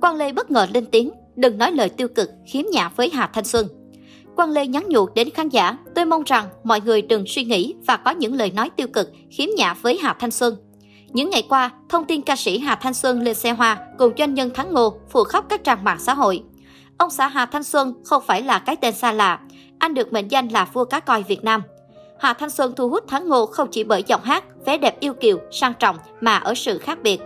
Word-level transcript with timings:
Quang 0.00 0.16
Lê 0.16 0.32
bất 0.32 0.50
ngờ 0.50 0.66
lên 0.74 0.86
tiếng, 0.86 1.10
đừng 1.36 1.58
nói 1.58 1.72
lời 1.72 1.88
tiêu 1.88 2.08
cực, 2.08 2.30
khiếm 2.46 2.64
nhã 2.72 2.88
với 2.96 3.10
Hà 3.14 3.26
Thanh 3.26 3.44
Xuân. 3.44 3.66
Quang 4.36 4.50
Lê 4.50 4.66
nhắn 4.66 4.84
nhủ 4.88 5.08
đến 5.14 5.30
khán 5.30 5.48
giả, 5.48 5.76
tôi 5.94 6.04
mong 6.04 6.22
rằng 6.24 6.48
mọi 6.64 6.80
người 6.80 7.02
đừng 7.02 7.24
suy 7.26 7.44
nghĩ 7.44 7.74
và 7.86 7.96
có 7.96 8.10
những 8.10 8.34
lời 8.34 8.50
nói 8.50 8.70
tiêu 8.76 8.86
cực, 8.88 9.12
khiếm 9.30 9.48
nhã 9.56 9.74
với 9.74 9.98
Hà 10.02 10.14
Thanh 10.14 10.30
Xuân. 10.30 10.56
Những 11.08 11.30
ngày 11.30 11.42
qua, 11.48 11.70
thông 11.88 12.04
tin 12.04 12.22
ca 12.22 12.36
sĩ 12.36 12.58
Hà 12.58 12.74
Thanh 12.74 12.94
Xuân 12.94 13.22
lên 13.22 13.34
xe 13.34 13.50
hoa 13.50 13.78
cùng 13.98 14.12
doanh 14.18 14.34
nhân 14.34 14.50
Thắng 14.54 14.72
Ngô 14.72 14.98
phụ 15.10 15.24
khắp 15.24 15.44
các 15.48 15.64
trang 15.64 15.84
mạng 15.84 15.98
xã 16.00 16.14
hội. 16.14 16.42
Ông 16.98 17.10
xã 17.10 17.28
Hà 17.28 17.46
Thanh 17.46 17.64
Xuân 17.64 17.94
không 18.04 18.22
phải 18.26 18.42
là 18.42 18.58
cái 18.58 18.76
tên 18.76 18.94
xa 18.94 19.12
lạ, 19.12 19.40
anh 19.78 19.94
được 19.94 20.12
mệnh 20.12 20.30
danh 20.30 20.48
là 20.48 20.64
vua 20.72 20.84
cá 20.84 21.00
coi 21.00 21.22
Việt 21.22 21.44
Nam. 21.44 21.62
Hà 22.20 22.32
Thanh 22.32 22.50
Xuân 22.50 22.72
thu 22.76 22.88
hút 22.88 23.04
Thắng 23.08 23.28
Ngô 23.28 23.46
không 23.46 23.68
chỉ 23.70 23.84
bởi 23.84 24.02
giọng 24.06 24.22
hát, 24.22 24.44
vẻ 24.66 24.78
đẹp 24.78 25.00
yêu 25.00 25.12
kiều, 25.14 25.38
sang 25.50 25.72
trọng 25.78 25.96
mà 26.20 26.36
ở 26.36 26.54
sự 26.54 26.78
khác 26.78 26.98
biệt. 27.02 27.20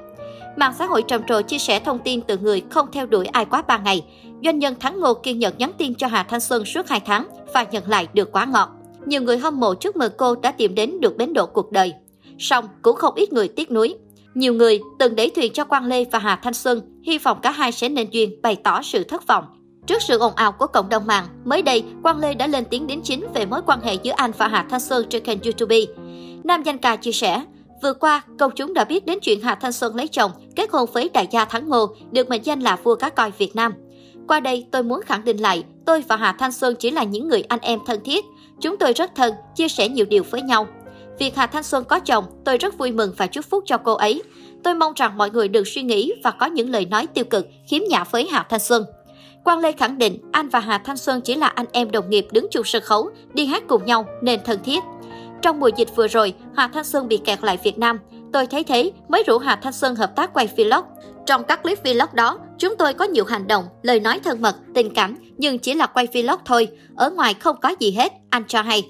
Mạng 0.56 0.72
xã 0.78 0.86
hội 0.86 1.02
trầm 1.02 1.22
trồ 1.28 1.42
chia 1.42 1.58
sẻ 1.58 1.80
thông 1.80 1.98
tin 1.98 2.20
từ 2.20 2.38
người 2.38 2.62
không 2.70 2.86
theo 2.92 3.06
đuổi 3.06 3.26
ai 3.26 3.44
quá 3.44 3.62
3 3.62 3.78
ngày. 3.78 4.04
Doanh 4.44 4.58
nhân 4.58 4.74
Thắng 4.80 5.00
Ngô 5.00 5.14
kiên 5.14 5.38
nhẫn 5.38 5.54
nhắn 5.58 5.72
tin 5.78 5.94
cho 5.94 6.06
Hà 6.06 6.22
Thanh 6.22 6.40
Xuân 6.40 6.64
suốt 6.64 6.88
2 6.88 7.00
tháng 7.00 7.26
và 7.54 7.62
nhận 7.62 7.88
lại 7.88 8.08
được 8.12 8.32
quá 8.32 8.44
ngọt. 8.44 8.68
Nhiều 9.06 9.22
người 9.22 9.38
hâm 9.38 9.60
mộ 9.60 9.74
chúc 9.74 9.96
mừng 9.96 10.12
cô 10.18 10.34
đã 10.34 10.52
tìm 10.52 10.74
đến 10.74 11.00
được 11.00 11.16
bến 11.16 11.32
đỗ 11.32 11.46
cuộc 11.46 11.72
đời. 11.72 11.92
Song 12.38 12.68
cũng 12.82 12.96
không 12.96 13.14
ít 13.14 13.32
người 13.32 13.48
tiếc 13.48 13.70
nuối. 13.70 13.94
Nhiều 14.34 14.54
người 14.54 14.80
từng 14.98 15.16
đẩy 15.16 15.30
thuyền 15.30 15.52
cho 15.52 15.64
Quang 15.64 15.86
Lê 15.86 16.04
và 16.04 16.18
Hà 16.18 16.36
Thanh 16.36 16.54
Xuân, 16.54 17.00
hy 17.06 17.18
vọng 17.18 17.38
cả 17.42 17.50
hai 17.50 17.72
sẽ 17.72 17.88
nên 17.88 18.10
duyên, 18.10 18.42
bày 18.42 18.56
tỏ 18.56 18.82
sự 18.82 19.04
thất 19.04 19.26
vọng. 19.26 19.44
Trước 19.86 20.02
sự 20.02 20.18
ồn 20.18 20.32
ào 20.34 20.52
của 20.52 20.66
cộng 20.66 20.88
đồng 20.88 21.06
mạng, 21.06 21.24
mới 21.44 21.62
đây, 21.62 21.84
Quang 22.02 22.18
Lê 22.18 22.34
đã 22.34 22.46
lên 22.46 22.64
tiếng 22.70 22.86
đến 22.86 23.00
chính 23.04 23.26
về 23.34 23.46
mối 23.46 23.60
quan 23.66 23.80
hệ 23.80 23.94
giữa 23.94 24.12
anh 24.16 24.32
và 24.38 24.48
Hà 24.48 24.66
Thanh 24.70 24.80
Xuân 24.80 25.06
trên 25.08 25.24
kênh 25.24 25.38
YouTube. 25.42 25.76
Nam 26.44 26.62
danh 26.62 26.78
ca 26.78 26.96
chia 26.96 27.12
sẻ, 27.12 27.42
Vừa 27.82 27.92
qua, 27.92 28.22
công 28.38 28.50
chúng 28.56 28.74
đã 28.74 28.84
biết 28.84 29.06
đến 29.06 29.18
chuyện 29.22 29.40
Hà 29.40 29.54
Thanh 29.54 29.72
Xuân 29.72 29.96
lấy 29.96 30.08
chồng, 30.08 30.30
kết 30.56 30.70
hôn 30.70 30.90
với 30.92 31.10
đại 31.14 31.28
gia 31.30 31.44
Thắng 31.44 31.68
Ngô, 31.68 31.94
được 32.10 32.28
mệnh 32.28 32.44
danh 32.44 32.60
là 32.60 32.76
vua 32.76 32.94
cá 32.94 33.08
coi 33.08 33.30
Việt 33.38 33.56
Nam. 33.56 33.72
Qua 34.28 34.40
đây, 34.40 34.66
tôi 34.70 34.82
muốn 34.82 35.00
khẳng 35.06 35.24
định 35.24 35.36
lại, 35.36 35.64
tôi 35.86 36.04
và 36.08 36.16
Hà 36.16 36.32
Thanh 36.32 36.52
Xuân 36.52 36.74
chỉ 36.78 36.90
là 36.90 37.02
những 37.02 37.28
người 37.28 37.42
anh 37.48 37.60
em 37.62 37.78
thân 37.86 38.00
thiết. 38.04 38.24
Chúng 38.60 38.76
tôi 38.76 38.92
rất 38.92 39.14
thân, 39.14 39.34
chia 39.54 39.68
sẻ 39.68 39.88
nhiều 39.88 40.06
điều 40.06 40.22
với 40.30 40.42
nhau. 40.42 40.66
Việc 41.18 41.36
Hà 41.36 41.46
Thanh 41.46 41.62
Xuân 41.62 41.84
có 41.84 42.00
chồng, 42.00 42.24
tôi 42.44 42.58
rất 42.58 42.78
vui 42.78 42.92
mừng 42.92 43.14
và 43.16 43.26
chúc 43.26 43.44
phúc 43.50 43.64
cho 43.66 43.78
cô 43.78 43.94
ấy. 43.94 44.22
Tôi 44.64 44.74
mong 44.74 44.92
rằng 44.96 45.18
mọi 45.18 45.30
người 45.30 45.48
đừng 45.48 45.64
suy 45.64 45.82
nghĩ 45.82 46.12
và 46.24 46.30
có 46.30 46.46
những 46.46 46.70
lời 46.70 46.86
nói 46.86 47.06
tiêu 47.06 47.24
cực, 47.24 47.46
khiếm 47.68 47.82
nhã 47.88 48.04
với 48.04 48.28
Hà 48.30 48.46
Thanh 48.48 48.60
Xuân. 48.60 48.84
Quang 49.44 49.58
Lê 49.58 49.72
khẳng 49.72 49.98
định 49.98 50.18
anh 50.32 50.48
và 50.48 50.60
Hà 50.60 50.78
Thanh 50.78 50.96
Xuân 50.96 51.20
chỉ 51.20 51.34
là 51.34 51.46
anh 51.46 51.66
em 51.72 51.90
đồng 51.90 52.10
nghiệp 52.10 52.26
đứng 52.30 52.46
chung 52.50 52.64
sân 52.64 52.82
khấu, 52.82 53.10
đi 53.34 53.46
hát 53.46 53.62
cùng 53.68 53.84
nhau 53.84 54.06
nên 54.22 54.40
thân 54.44 54.58
thiết. 54.64 54.82
Trong 55.42 55.60
mùa 55.60 55.70
dịch 55.76 55.88
vừa 55.96 56.08
rồi, 56.08 56.34
Hà 56.56 56.68
Thanh 56.68 56.84
Xuân 56.84 57.08
bị 57.08 57.16
kẹt 57.16 57.44
lại 57.44 57.58
Việt 57.64 57.78
Nam. 57.78 57.98
Tôi 58.32 58.46
thấy 58.46 58.64
thế 58.64 58.92
mới 59.08 59.22
rủ 59.26 59.38
Hà 59.38 59.56
Thanh 59.56 59.72
Xuân 59.72 59.94
hợp 59.94 60.16
tác 60.16 60.34
quay 60.34 60.48
vlog. 60.56 60.84
Trong 61.26 61.44
các 61.44 61.62
clip 61.62 61.78
vlog 61.84 62.08
đó, 62.12 62.38
chúng 62.58 62.76
tôi 62.76 62.94
có 62.94 63.04
nhiều 63.04 63.24
hành 63.24 63.46
động, 63.46 63.64
lời 63.82 64.00
nói 64.00 64.20
thân 64.24 64.42
mật, 64.42 64.56
tình 64.74 64.94
cảm, 64.94 65.16
nhưng 65.36 65.58
chỉ 65.58 65.74
là 65.74 65.86
quay 65.86 66.08
vlog 66.14 66.40
thôi, 66.44 66.68
ở 66.96 67.10
ngoài 67.10 67.34
không 67.34 67.56
có 67.62 67.74
gì 67.78 67.90
hết, 67.90 68.12
anh 68.30 68.42
cho 68.48 68.62
hay. 68.62 68.88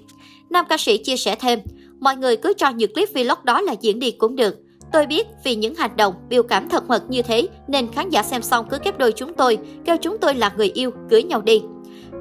Nam 0.50 0.64
ca 0.68 0.76
sĩ 0.78 0.98
chia 0.98 1.16
sẻ 1.16 1.36
thêm, 1.40 1.58
mọi 2.00 2.16
người 2.16 2.36
cứ 2.36 2.52
cho 2.56 2.70
những 2.70 2.94
clip 2.94 3.08
vlog 3.14 3.38
đó 3.44 3.60
là 3.60 3.74
diễn 3.80 3.98
đi 3.98 4.10
cũng 4.10 4.36
được. 4.36 4.56
Tôi 4.92 5.06
biết 5.06 5.26
vì 5.44 5.54
những 5.54 5.74
hành 5.74 5.96
động, 5.96 6.14
biểu 6.28 6.42
cảm 6.42 6.68
thật 6.68 6.88
mật 6.88 7.02
như 7.08 7.22
thế 7.22 7.48
nên 7.68 7.92
khán 7.92 8.10
giả 8.10 8.22
xem 8.22 8.42
xong 8.42 8.66
cứ 8.70 8.78
kép 8.78 8.98
đôi 8.98 9.12
chúng 9.12 9.34
tôi, 9.34 9.58
kêu 9.84 9.96
chúng 10.00 10.18
tôi 10.18 10.34
là 10.34 10.52
người 10.56 10.70
yêu, 10.74 10.90
cưới 11.10 11.22
nhau 11.22 11.40
đi. 11.40 11.62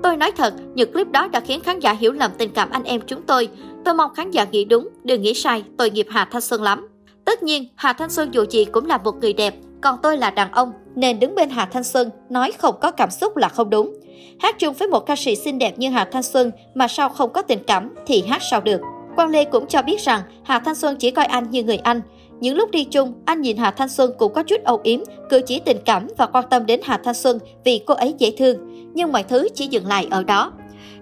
Tôi 0.03 0.17
nói 0.17 0.31
thật, 0.31 0.53
những 0.75 0.93
clip 0.93 1.07
đó 1.11 1.27
đã 1.27 1.39
khiến 1.39 1.61
khán 1.61 1.79
giả 1.79 1.93
hiểu 1.93 2.11
lầm 2.11 2.31
tình 2.37 2.49
cảm 2.49 2.69
anh 2.71 2.83
em 2.83 3.01
chúng 3.07 3.21
tôi. 3.21 3.49
Tôi 3.85 3.93
mong 3.93 4.13
khán 4.13 4.31
giả 4.31 4.45
nghĩ 4.51 4.65
đúng, 4.65 4.89
đừng 5.03 5.21
nghĩ 5.21 5.33
sai, 5.33 5.63
tội 5.77 5.91
nghiệp 5.91 6.07
Hà 6.09 6.25
Thanh 6.25 6.41
Xuân 6.41 6.61
lắm. 6.63 6.87
Tất 7.25 7.43
nhiên, 7.43 7.67
Hà 7.75 7.93
Thanh 7.93 8.09
Xuân 8.09 8.29
dù 8.33 8.45
gì 8.49 8.65
cũng 8.65 8.85
là 8.85 8.97
một 8.97 9.15
người 9.21 9.33
đẹp, 9.33 9.55
còn 9.81 9.97
tôi 10.03 10.17
là 10.17 10.31
đàn 10.31 10.51
ông, 10.51 10.71
nên 10.95 11.19
đứng 11.19 11.35
bên 11.35 11.49
Hà 11.49 11.65
Thanh 11.65 11.83
Xuân 11.83 12.09
nói 12.29 12.51
không 12.51 12.75
có 12.81 12.91
cảm 12.91 13.11
xúc 13.11 13.37
là 13.37 13.49
không 13.49 13.69
đúng. 13.69 13.99
Hát 14.39 14.59
chung 14.59 14.73
với 14.73 14.87
một 14.87 14.99
ca 14.99 15.15
sĩ 15.15 15.35
xinh 15.35 15.59
đẹp 15.59 15.79
như 15.79 15.89
Hà 15.89 16.05
Thanh 16.05 16.23
Xuân 16.23 16.51
mà 16.75 16.87
sao 16.87 17.09
không 17.09 17.33
có 17.33 17.41
tình 17.41 17.63
cảm 17.67 17.89
thì 18.05 18.23
hát 18.27 18.41
sao 18.51 18.61
được. 18.61 18.81
Quang 19.15 19.29
Lê 19.29 19.45
cũng 19.45 19.67
cho 19.67 19.81
biết 19.81 20.01
rằng 20.01 20.21
Hà 20.43 20.59
Thanh 20.59 20.75
Xuân 20.75 20.95
chỉ 20.95 21.11
coi 21.11 21.25
anh 21.25 21.49
như 21.51 21.63
người 21.63 21.77
anh. 21.77 22.01
Những 22.41 22.57
lúc 22.57 22.71
đi 22.71 22.83
chung, 22.83 23.13
anh 23.25 23.41
nhìn 23.41 23.57
Hà 23.57 23.71
Thanh 23.71 23.89
Xuân 23.89 24.11
cũng 24.17 24.33
có 24.33 24.43
chút 24.43 24.63
âu 24.63 24.79
yếm, 24.83 24.99
cử 25.29 25.41
chỉ 25.47 25.59
tình 25.59 25.77
cảm 25.85 26.07
và 26.17 26.25
quan 26.25 26.45
tâm 26.49 26.65
đến 26.65 26.79
Hà 26.83 26.97
Thanh 27.03 27.13
Xuân 27.13 27.39
vì 27.65 27.81
cô 27.85 27.93
ấy 27.93 28.15
dễ 28.17 28.33
thương. 28.37 28.57
Nhưng 28.93 29.11
mọi 29.11 29.23
thứ 29.23 29.47
chỉ 29.55 29.67
dừng 29.67 29.87
lại 29.87 30.07
ở 30.11 30.23
đó. 30.23 30.51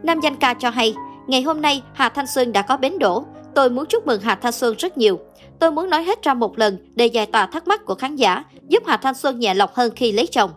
Nam 0.03 0.19
danh 0.19 0.35
ca 0.35 0.53
cho 0.53 0.69
hay, 0.69 0.93
ngày 1.27 1.41
hôm 1.41 1.61
nay 1.61 1.81
Hà 1.93 2.09
Thanh 2.09 2.27
Xuân 2.27 2.51
đã 2.51 2.61
có 2.61 2.77
bến 2.77 2.99
đổ, 2.99 3.25
Tôi 3.55 3.69
muốn 3.69 3.85
chúc 3.85 4.07
mừng 4.07 4.21
Hà 4.21 4.35
Thanh 4.35 4.51
Xuân 4.51 4.75
rất 4.77 4.97
nhiều. 4.97 5.19
Tôi 5.59 5.71
muốn 5.71 5.89
nói 5.89 6.03
hết 6.03 6.23
ra 6.23 6.33
một 6.33 6.59
lần 6.59 6.77
để 6.95 7.05
giải 7.05 7.25
tỏa 7.25 7.45
thắc 7.45 7.67
mắc 7.67 7.85
của 7.85 7.95
khán 7.95 8.15
giả, 8.15 8.43
giúp 8.67 8.83
Hà 8.87 8.97
Thanh 8.97 9.15
Xuân 9.15 9.39
nhẹ 9.39 9.53
lòng 9.53 9.69
hơn 9.73 9.91
khi 9.95 10.11
lấy 10.11 10.27
chồng. 10.27 10.51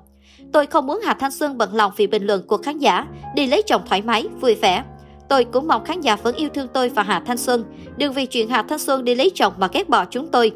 Tôi 0.53 0.66
không 0.66 0.87
muốn 0.87 1.00
Hà 1.04 1.14
Thanh 1.14 1.31
Xuân 1.31 1.59
bận 1.59 1.75
lòng 1.75 1.93
vì 1.97 2.06
bình 2.06 2.26
luận 2.26 2.47
của 2.47 2.56
khán 2.56 2.78
giả, 2.78 3.06
đi 3.34 3.47
lấy 3.47 3.62
chồng 3.62 3.82
thoải 3.88 4.03
mái, 4.03 4.26
vui 4.41 4.54
vẻ. 4.54 4.84
Tôi 5.28 5.44
cũng 5.44 5.69
mong 5.69 5.84
khán 5.84 6.00
giả 6.00 6.16
vẫn 6.16 6.34
yêu 6.37 6.49
thương 6.54 6.69
tôi 6.75 6.88
và 6.88 7.03
Hà 7.03 7.20
Thanh 7.26 7.38
Xuân. 7.38 7.64
Đừng 7.97 8.12
vì 8.12 8.26
chuyện 8.26 8.49
Hà 8.49 8.62
Thanh 8.62 8.78
Xuân 8.78 9.04
đi 9.04 9.14
lấy 9.14 9.31
chồng 9.34 9.53
mà 9.59 9.69
ghét 9.72 9.88
bỏ 9.88 10.04
chúng 10.04 10.28
tôi. 10.28 10.53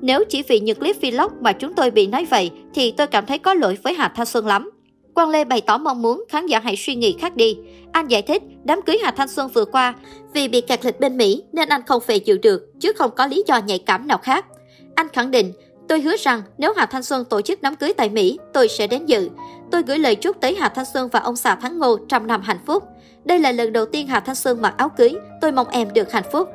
Nếu 0.00 0.24
chỉ 0.28 0.42
vì 0.42 0.60
những 0.60 0.78
clip 0.78 0.96
vlog 1.00 1.32
mà 1.40 1.52
chúng 1.52 1.72
tôi 1.72 1.90
bị 1.90 2.06
nói 2.06 2.26
vậy 2.30 2.50
thì 2.74 2.90
tôi 2.90 3.06
cảm 3.06 3.26
thấy 3.26 3.38
có 3.38 3.54
lỗi 3.54 3.78
với 3.82 3.94
Hà 3.94 4.08
Thanh 4.08 4.26
Xuân 4.26 4.46
lắm. 4.46 4.70
Quang 5.14 5.30
Lê 5.30 5.44
bày 5.44 5.60
tỏ 5.60 5.78
mong 5.78 6.02
muốn 6.02 6.24
khán 6.28 6.46
giả 6.46 6.58
hãy 6.58 6.76
suy 6.76 6.94
nghĩ 6.94 7.16
khác 7.20 7.36
đi. 7.36 7.58
Anh 7.92 8.08
giải 8.08 8.22
thích 8.22 8.42
đám 8.64 8.82
cưới 8.82 8.98
Hà 9.02 9.10
Thanh 9.10 9.28
Xuân 9.28 9.48
vừa 9.48 9.64
qua 9.64 9.94
vì 10.32 10.48
bị 10.48 10.60
kẹt 10.60 10.84
lịch 10.84 11.00
bên 11.00 11.16
Mỹ 11.16 11.42
nên 11.52 11.68
anh 11.68 11.82
không 11.86 12.02
về 12.06 12.18
chịu 12.18 12.38
được 12.42 12.62
chứ 12.80 12.92
không 12.92 13.10
có 13.16 13.26
lý 13.26 13.44
do 13.46 13.60
nhạy 13.66 13.78
cảm 13.78 14.06
nào 14.06 14.18
khác. 14.18 14.46
Anh 14.94 15.08
khẳng 15.08 15.30
định 15.30 15.52
Tôi 15.88 16.00
hứa 16.00 16.16
rằng 16.16 16.42
nếu 16.58 16.72
Hà 16.76 16.86
Thanh 16.86 17.02
Xuân 17.02 17.24
tổ 17.24 17.40
chức 17.40 17.62
đám 17.62 17.76
cưới 17.76 17.92
tại 17.96 18.08
Mỹ, 18.08 18.38
tôi 18.52 18.68
sẽ 18.68 18.86
đến 18.86 19.06
dự. 19.06 19.28
Tôi 19.70 19.82
gửi 19.86 19.98
lời 19.98 20.14
chúc 20.14 20.40
tới 20.40 20.54
Hà 20.54 20.68
Thanh 20.68 20.84
Xuân 20.94 21.08
và 21.12 21.20
ông 21.20 21.36
xã 21.36 21.54
Thắng 21.54 21.78
Ngô 21.78 21.98
trăm 22.08 22.26
năm 22.26 22.42
hạnh 22.42 22.58
phúc. 22.66 22.84
Đây 23.24 23.38
là 23.38 23.52
lần 23.52 23.72
đầu 23.72 23.86
tiên 23.86 24.06
Hà 24.06 24.20
Thanh 24.20 24.34
Xuân 24.34 24.62
mặc 24.62 24.74
áo 24.76 24.88
cưới, 24.88 25.14
tôi 25.40 25.52
mong 25.52 25.68
em 25.68 25.92
được 25.92 26.12
hạnh 26.12 26.24
phúc. 26.32 26.48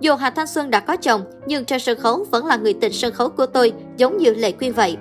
Dù 0.00 0.14
Hà 0.14 0.30
Thanh 0.30 0.46
Xuân 0.46 0.70
đã 0.70 0.80
có 0.80 0.96
chồng, 0.96 1.24
nhưng 1.46 1.64
trên 1.64 1.80
sân 1.80 1.98
khấu 2.00 2.26
vẫn 2.30 2.46
là 2.46 2.56
người 2.56 2.74
tình 2.74 2.92
sân 2.92 3.14
khấu 3.14 3.28
của 3.28 3.46
tôi, 3.46 3.72
giống 3.96 4.18
như 4.18 4.34
Lệ 4.34 4.52
Quyên 4.52 4.72
vậy. 4.72 4.96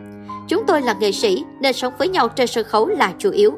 Chúng 0.47 0.63
tôi 0.67 0.81
là 0.81 0.95
nghệ 0.99 1.11
sĩ, 1.11 1.43
nên 1.61 1.73
sống 1.73 1.93
với 1.97 2.07
nhau 2.07 2.27
trên 2.27 2.47
sân 2.47 2.65
khấu 2.65 2.87
là 2.87 3.13
chủ 3.19 3.31
yếu. 3.31 3.53